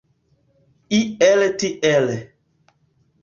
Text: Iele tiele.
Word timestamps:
Iele 0.99 1.49
tiele. 1.63 2.17